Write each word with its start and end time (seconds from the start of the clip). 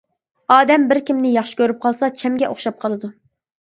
ئادەم 0.55 0.87
بىر 0.93 1.01
كىمنى 1.11 1.35
ياخشى 1.35 1.61
كۆرۈپ 1.61 1.81
قالسا، 1.87 2.13
چەمگە 2.19 2.53
ئوخشاپ 2.53 2.85
قالىدۇ. 2.85 3.17